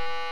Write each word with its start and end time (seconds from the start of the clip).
you 0.00 0.29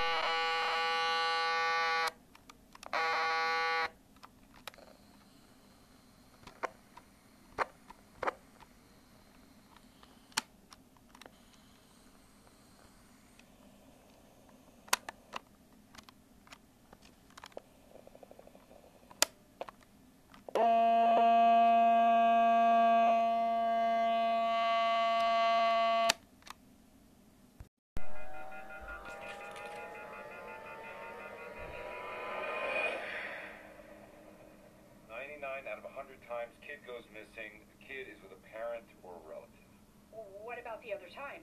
about 40.79 40.87
the 40.87 40.95
other 40.95 41.11
time? 41.11 41.43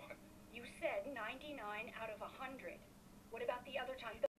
What? 0.00 0.16
You 0.54 0.64
said 0.80 1.04
99 1.12 1.60
out 2.00 2.08
of 2.08 2.20
100. 2.20 2.80
What 3.28 3.44
about 3.44 3.60
the 3.68 3.76
other 3.76 3.92
time? 4.00 4.31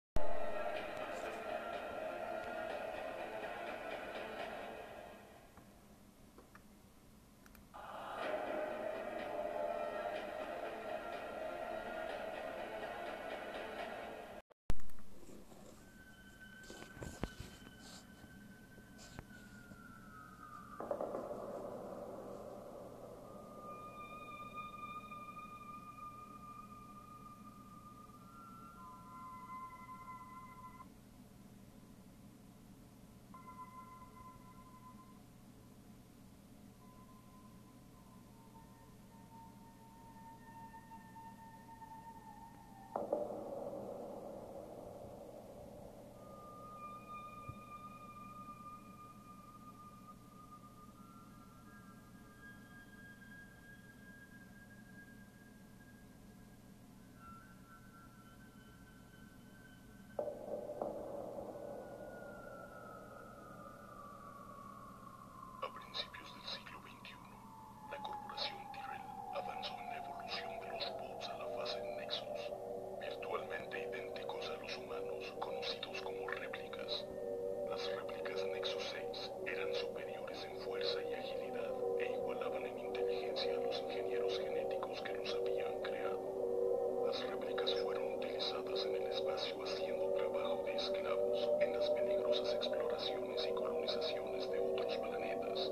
En 88.86 88.96
el 88.96 89.08
espacio 89.08 89.56
haciendo 89.64 90.14
trabajo 90.14 90.64
de 90.66 90.74
esclavos 90.74 91.50
en 91.62 91.74
las 91.74 91.90
peligrosas 91.92 92.54
exploraciones 92.56 93.48
y 93.50 93.54
colonizaciones 93.54 94.52
de 94.52 94.60
otros 94.60 94.98
planetas. 94.98 95.72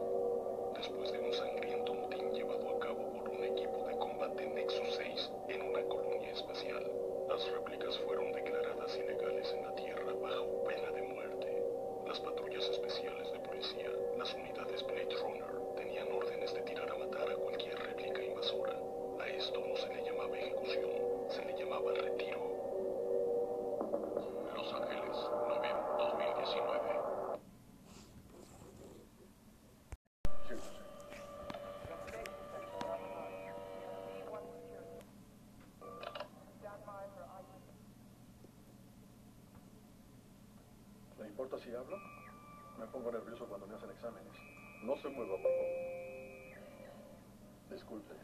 Después 0.77 1.11
de 1.11 1.19
un 1.19 1.33
sangriento 1.33 1.93
motín 1.93 2.31
llevado 2.31 2.69
a 2.69 2.79
cabo 2.79 3.11
por 3.11 3.29
un 3.29 3.43
equipo 3.43 3.83
de 3.85 3.97
combate 3.97 4.47
Nexus 4.47 4.95
6 4.95 5.31
en 5.49 5.61
una 5.61 5.83
colonia 5.83 6.31
espacial, 6.31 6.89
las 7.27 7.51
réplicas 7.51 7.97
fueron 8.05 8.31
declaradas 8.31 8.95
ilegales 8.97 9.53
en 9.53 9.63
la 9.63 9.75
Tierra 9.75 10.13
bajo 10.13 10.63
pena 10.63 10.91
de 10.91 11.01
muerte. 11.01 11.63
Las 12.07 12.19
patrullas 12.19 12.69
especiales 12.69 13.31
de 13.33 13.39
policía, 13.39 13.91
las 14.17 14.33
unidades 14.33 14.50
si 41.63 41.75
hablo? 41.75 41.97
Me 42.79 42.85
pongo 42.87 43.11
nervioso 43.11 43.45
cuando 43.45 43.67
me 43.67 43.75
hacen 43.75 43.89
exámenes. 43.91 44.33
No 44.83 44.95
se 44.97 45.09
mueva, 45.09 45.33
por 45.33 45.51
favor. 45.51 45.91
Disculpe. 47.69 48.15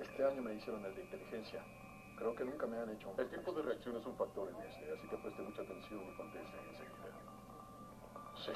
Este 0.00 0.24
año 0.24 0.42
me 0.42 0.54
hicieron 0.54 0.84
el 0.84 0.94
de 0.94 1.02
inteligencia. 1.02 1.62
Creo 2.16 2.34
que 2.34 2.44
nunca 2.44 2.66
me 2.66 2.78
han 2.78 2.90
hecho 2.90 3.08
un... 3.10 3.20
El 3.20 3.28
tiempo 3.28 3.52
de 3.52 3.62
reacción 3.62 3.96
es 3.96 4.04
un 4.04 4.16
factor 4.16 4.48
en 4.48 4.56
este, 4.66 4.90
así 4.90 5.08
que 5.08 5.16
preste 5.16 5.42
mucha 5.42 5.62
atención 5.62 6.02
y 6.02 6.16
conteste 6.16 6.56
enseguida. 6.58 7.14
Sí. 8.44 8.52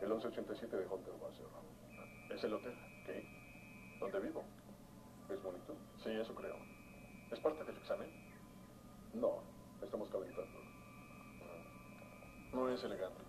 El 0.00 0.08
1187 0.08 0.76
de 0.76 0.86
Hunter 0.86 1.14
Wasser. 1.20 1.46
¿Es 2.30 2.44
el 2.44 2.54
hotel? 2.54 2.74
¿Qué? 3.04 3.26
¿Dónde 4.00 4.20
vivo? 4.20 4.44
¿Es 5.28 5.42
bonito? 5.42 5.74
Sí, 6.02 6.10
eso 6.10 6.34
creo. 6.34 6.75
¿Es 7.30 7.40
parte 7.40 7.64
del 7.64 7.76
examen? 7.76 8.08
No, 9.14 9.42
estamos 9.82 10.08
calentando. 10.10 10.60
No 12.52 12.68
es 12.68 12.82
elegante. 12.84 13.20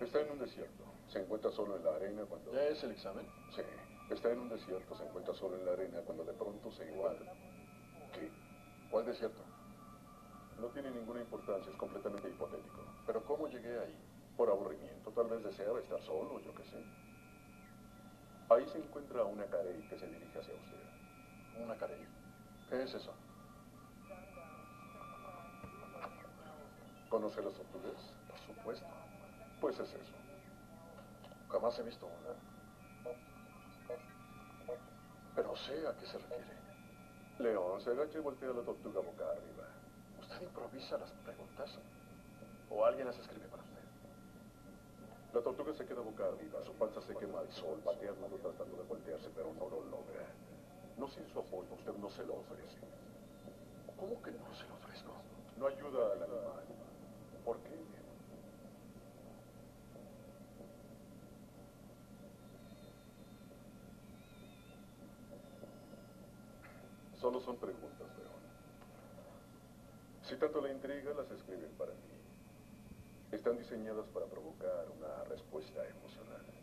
Está 0.00 0.20
en 0.20 0.30
un 0.30 0.38
desierto. 0.38 0.84
Se 1.08 1.20
encuentra 1.20 1.50
solo 1.50 1.76
en 1.76 1.84
la 1.84 1.96
arena 1.96 2.22
cuando... 2.24 2.52
¿Ya 2.52 2.68
es 2.68 2.82
el 2.84 2.92
examen? 2.92 3.26
Sí. 3.54 3.62
Está 4.10 4.30
en 4.30 4.40
un 4.40 4.48
desierto. 4.48 4.94
Se 4.94 5.04
encuentra 5.04 5.34
solo 5.34 5.56
en 5.56 5.66
la 5.66 5.72
arena 5.72 6.00
cuando 6.04 6.24
de 6.24 6.32
pronto 6.32 6.70
se 6.70 6.88
encuentra... 6.88 7.32
¿Qué? 8.12 8.30
¿Cuál 8.90 9.06
desierto? 9.06 9.42
No 10.60 10.68
tiene 10.68 10.90
ninguna 10.90 11.20
importancia, 11.20 11.70
es 11.70 11.76
completamente 11.76 12.28
hipotético. 12.28 12.80
Pero 13.06 13.24
¿cómo 13.24 13.48
llegué 13.48 13.78
ahí? 13.78 13.94
Por 14.36 14.48
aburrimiento. 14.48 15.10
Tal 15.10 15.26
vez 15.28 15.42
deseaba 15.42 15.80
estar 15.80 16.00
solo, 16.02 16.40
yo 16.40 16.54
qué 16.54 16.64
sé. 16.64 16.82
Ahí 18.48 18.64
se 18.68 18.78
encuentra 18.78 19.24
una 19.24 19.44
carey 19.46 19.82
que 19.88 19.98
se 19.98 20.06
dirige 20.06 20.38
hacia 20.38 20.54
usted. 20.54 21.62
¿Una 21.62 21.76
carey? 21.76 22.06
¿Qué 22.70 22.82
es 22.82 22.94
eso? 22.94 23.12
¿Conoce 27.08 27.42
las 27.42 27.54
tortugas? 27.54 28.14
Por 28.28 28.38
supuesto. 28.40 28.86
Pues 29.60 29.78
es 29.80 29.92
eso. 29.94 30.12
Jamás 31.50 31.78
he 31.78 31.82
visto 31.82 32.06
una. 32.06 33.14
Pero 35.34 35.56
sé 35.56 35.86
a 35.86 35.96
qué 35.96 36.06
se 36.06 36.18
refiere. 36.18 36.56
León, 37.38 37.80
se 37.80 37.90
agacha 37.90 38.18
y 38.18 38.20
voltea 38.20 38.48
la 38.48 38.62
tortuga 38.62 39.00
boca 39.00 39.24
arriba. 39.24 39.68
¿Usted 40.20 40.42
improvisa 40.42 40.98
las 40.98 41.10
preguntas? 41.10 41.78
¿O 42.70 42.84
alguien 42.84 43.06
las 43.06 43.18
escribe? 43.18 43.55
La 45.36 45.42
tortuga 45.42 45.74
se 45.74 45.84
queda 45.84 46.00
boca 46.00 46.24
arriba, 46.24 46.64
su 46.64 46.72
panza 46.72 46.98
se 47.02 47.14
quema 47.14 47.40
al 47.40 47.52
sol, 47.52 47.78
pateando, 47.84 48.26
tratando 48.40 48.74
de 48.74 48.84
voltearse, 48.84 49.28
pero 49.34 49.52
no 49.52 49.68
lo 49.68 49.84
logra. 49.84 50.24
No 50.96 51.06
sin 51.08 51.28
su 51.28 51.38
apoyo, 51.38 51.68
usted 51.74 51.92
no 51.92 52.08
se 52.08 52.24
lo 52.24 52.36
ofrece. 52.36 52.78
¿Cómo 54.00 54.22
que 54.22 54.30
no 54.30 54.54
se 54.54 54.66
lo 54.66 54.76
ofrezco? 54.76 55.12
No 55.58 55.66
ayuda 55.66 56.12
al 56.12 56.22
animal. 56.22 56.64
¿Por 57.44 57.58
qué? 57.58 57.76
Solo 67.20 67.40
son 67.40 67.56
preguntas, 67.58 68.08
León. 68.16 68.40
Si 70.22 70.34
tanto 70.36 70.62
le 70.62 70.72
intriga, 70.72 71.12
las 71.12 71.30
escriben 71.30 71.72
para 71.76 71.92
mí. 71.92 72.25
Están 73.36 73.58
diseñadas 73.58 74.06
para 74.14 74.24
provocar 74.24 74.86
una 74.96 75.24
respuesta 75.24 75.86
emocional. 75.86 76.55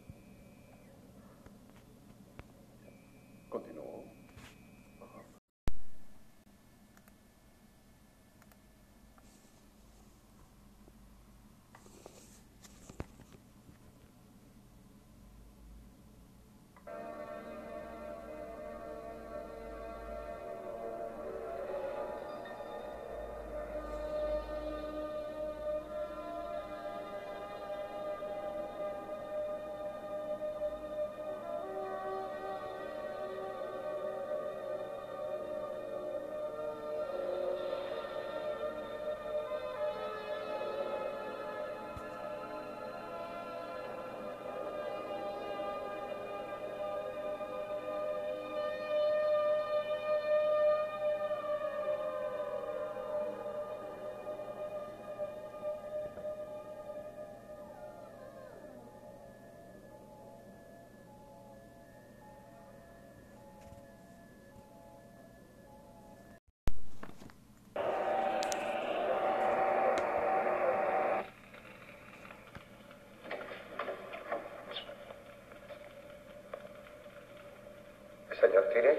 Señor 78.54 78.70
Tyrell? 78.70 78.98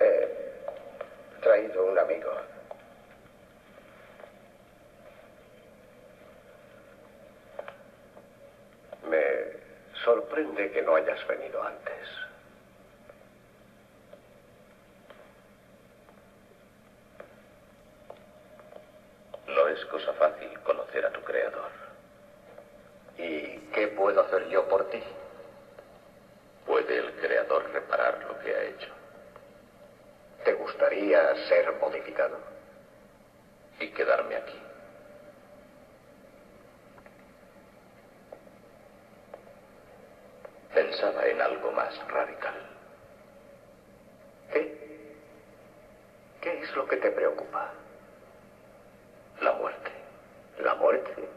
He 0.00 1.40
traído 1.40 1.84
un 1.84 1.96
amigo. 1.96 2.32
Me 9.08 9.22
sorprende 10.04 10.72
que 10.72 10.82
no 10.82 10.96
hayas 10.96 11.24
venido 11.28 11.62
antes. 11.62 12.08
No 19.46 19.68
es 19.68 19.84
cosa 19.86 20.12
fácil 20.14 20.58
conocer 20.64 21.06
a 21.06 21.12
tu 21.12 21.20
creador. 21.20 21.70
¿Y 23.18 23.58
qué 23.72 23.86
puedo 23.88 24.20
hacer 24.20 24.48
yo 24.48 24.68
por 24.68 24.90
ti? 24.90 25.00
¿Puede 26.68 26.98
el 26.98 27.12
creador 27.14 27.64
reparar 27.72 28.22
lo 28.28 28.38
que 28.40 28.54
ha 28.54 28.62
hecho? 28.64 28.88
¿Te 30.44 30.52
gustaría 30.52 31.27
ser 31.46 31.72
modificado? 31.80 32.38
Y 33.80 33.88
quedarme 33.90 34.36
aquí. 34.36 34.60
Pensaba 40.74 41.26
en 41.26 41.40
algo 41.40 41.72
más 41.72 41.96
radical. 42.08 42.54
¿Qué? 44.52 45.08
¿Qué 46.40 46.60
es 46.60 46.76
lo 46.76 46.86
que 46.86 46.96
te 46.96 47.10
preocupa? 47.10 47.72
La 49.40 49.52
muerte. 49.52 49.90
¿La 50.60 50.74
muerte? 50.74 51.28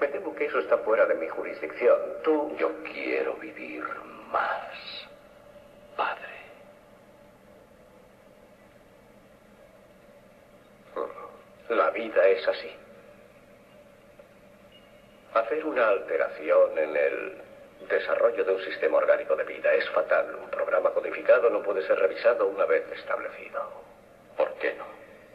Me 0.00 0.08
temo 0.08 0.34
que 0.34 0.46
eso 0.46 0.58
está 0.58 0.78
fuera 0.78 1.06
de 1.06 1.14
mi 1.14 1.28
jurisdicción. 1.28 1.98
Tú... 2.24 2.56
Yo 2.58 2.70
quiero 2.84 3.34
vivir 3.34 3.84
más, 4.30 5.08
padre. 5.96 6.32
La 11.68 11.90
vida 12.02 12.26
es 12.28 12.48
así. 12.48 12.70
Hacer 15.34 15.64
una 15.64 15.88
alteración 15.88 16.76
en 16.76 16.96
el 16.96 17.42
desarrollo 17.88 18.44
de 18.44 18.52
un 18.52 18.62
sistema 18.62 18.98
orgánico 18.98 19.36
de 19.36 19.44
vida 19.44 19.72
es 19.74 19.88
fatal. 19.90 20.34
Un 20.34 20.50
programa 20.50 20.90
codificado 20.90 21.48
no 21.48 21.62
puede 21.62 21.86
ser 21.86 21.98
revisado 21.98 22.48
una 22.48 22.66
vez 22.66 22.84
establecido. 22.92 23.62
¿Por 24.36 24.52
qué 24.54 24.74
no? 24.74 24.84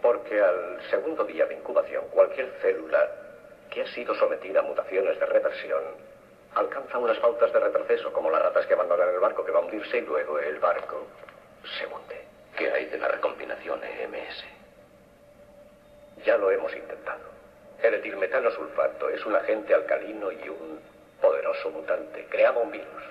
Porque 0.02 0.42
al 0.42 0.82
segundo 0.90 1.24
día 1.24 1.46
de 1.46 1.56
incubación, 1.56 2.06
cualquier 2.10 2.52
célula 2.62 3.10
que 3.72 3.82
ha 3.82 3.88
sido 3.88 4.14
sometida 4.16 4.60
a 4.60 4.64
mutaciones 4.64 5.20
de 5.20 5.26
reversión 5.26 5.84
alcanza 6.56 6.98
unas 6.98 7.18
pautas 7.20 7.54
de 7.54 7.60
retroceso, 7.60 8.12
como 8.12 8.30
las 8.30 8.42
ratas 8.42 8.66
que 8.66 8.74
abandonan 8.74 9.10
el 9.10 9.20
barco 9.20 9.46
que 9.46 9.52
va 9.52 9.60
a 9.60 9.64
hundirse 9.64 10.00
y 10.00 10.02
luego 10.02 10.40
el 10.40 10.60
barco 10.60 11.08
se 11.78 11.86
hunde. 11.86 12.26
¿Qué 12.58 12.72
hay 12.72 12.86
de 12.86 12.98
la 12.98 13.08
recombinación 13.08 13.82
EMS? 13.84 14.57
Ya 16.26 16.38
lo 16.38 16.52
hemos 16.52 16.74
intentado. 16.76 17.26
El 17.82 17.94
etilmetano 17.94 18.52
sulfato 18.52 19.10
es 19.10 19.26
un 19.26 19.36
agente 19.36 19.74
alcalino 19.74 20.32
y 20.32 20.50
un 20.50 20.80
poderoso 21.22 21.70
mutante. 21.70 22.26
Creaba 22.30 22.62
un 22.62 22.72
virus, 22.72 23.04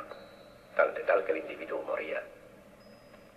tan 0.74 0.92
letal 0.94 1.24
que 1.24 1.32
el 1.32 1.38
individuo 1.38 1.82
moría 1.82 2.22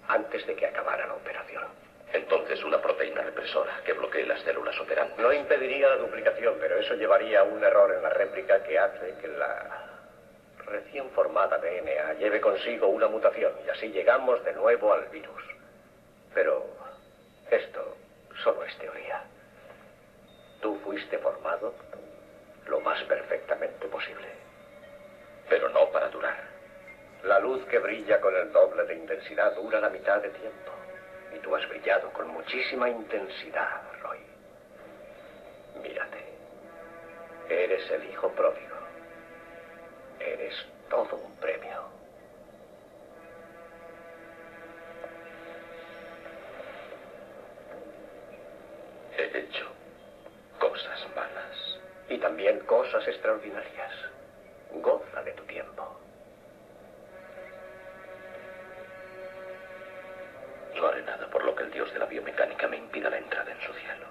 antes 0.07 0.45
de 0.47 0.55
que 0.55 0.65
acabara 0.65 1.05
la 1.07 1.13
operación. 1.13 1.63
Entonces 2.11 2.63
una 2.63 2.81
proteína 2.81 3.21
represora 3.21 3.81
que 3.85 3.93
bloquee 3.93 4.25
las 4.25 4.41
células 4.41 4.79
operantes. 4.79 5.19
No 5.19 5.31
impediría 5.31 5.89
la 5.89 5.97
duplicación, 5.97 6.55
pero 6.59 6.79
eso 6.79 6.95
llevaría 6.95 7.41
a 7.41 7.43
un 7.43 7.63
error 7.63 7.93
en 7.93 8.01
la 8.01 8.09
réplica 8.09 8.63
que 8.63 8.79
hace 8.79 9.13
que 9.21 9.27
la 9.27 9.85
recién 10.65 11.09
formada 11.11 11.57
DNA 11.57 12.13
lleve 12.13 12.41
consigo 12.41 12.87
una 12.87 13.07
mutación 13.07 13.53
y 13.65 13.69
así 13.69 13.89
llegamos 13.89 14.43
de 14.43 14.53
nuevo 14.53 14.93
al 14.93 15.05
virus. 15.09 15.43
Pero 16.33 16.65
esto 17.49 17.95
solo 18.43 18.63
es 18.63 18.77
teoría. 18.77 18.98
Fuiste 20.89 21.19
formado 21.19 21.75
lo 22.65 22.79
más 22.79 22.99
perfectamente 23.03 23.87
posible. 23.89 24.27
Pero 25.47 25.69
no 25.69 25.87
para 25.91 26.09
durar. 26.09 26.43
La 27.25 27.37
luz 27.37 27.63
que 27.65 27.77
brilla 27.77 28.19
con 28.19 28.35
el 28.35 28.51
doble 28.51 28.85
de 28.85 28.95
intensidad 28.95 29.53
dura 29.53 29.79
la 29.79 29.91
mitad 29.91 30.19
de 30.19 30.29
tiempo. 30.29 30.71
Y 31.35 31.37
tú 31.41 31.55
has 31.55 31.69
brillado 31.69 32.11
con 32.11 32.29
muchísima 32.29 32.89
intensidad, 32.89 33.83
Roy. 34.01 34.17
Mírate. 35.83 36.25
Eres 37.49 37.91
el 37.91 38.09
hijo 38.09 38.31
pródigo. 38.31 38.77
Eres 40.19 40.55
todo 40.89 41.17
un 41.17 41.35
premio. 41.35 41.98
Cosas 52.69 53.05
extraordinarias. 53.07 53.91
Goza 54.75 55.23
de 55.23 55.31
tu 55.31 55.43
tiempo. 55.45 55.99
No 60.75 60.87
haré 60.87 61.01
nada 61.01 61.27
por 61.31 61.43
lo 61.43 61.55
que 61.55 61.63
el 61.63 61.71
dios 61.71 61.91
de 61.91 61.97
la 61.97 62.05
biomecánica 62.05 62.67
me 62.67 62.77
impida 62.77 63.09
la 63.09 63.17
entrada 63.17 63.51
en 63.51 63.59
su 63.61 63.73
cielo. 63.73 64.05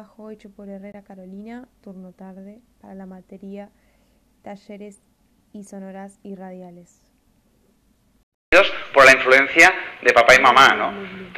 Trabajo 0.00 0.30
hecho 0.30 0.48
por 0.48 0.70
Herrera 0.70 1.02
Carolina, 1.02 1.68
turno 1.84 2.12
tarde, 2.12 2.62
para 2.80 2.94
la 2.94 3.04
materia 3.04 3.68
Talleres 4.42 5.02
y 5.52 5.64
Sonoras 5.64 6.18
y 6.22 6.36
Radiales. 6.36 7.02
por 8.94 9.04
la 9.04 9.12
influencia 9.12 9.70
de 10.02 10.12
papá 10.14 10.36
y 10.36 10.40
mamá, 10.40 10.74
¿no? 10.74 11.19